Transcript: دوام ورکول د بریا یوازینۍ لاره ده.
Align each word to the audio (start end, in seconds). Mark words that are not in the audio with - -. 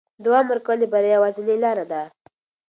دوام 0.23 0.45
ورکول 0.49 0.77
د 0.81 0.85
بریا 0.93 1.15
یوازینۍ 1.17 1.57
لاره 1.65 1.85
ده. 1.91 2.01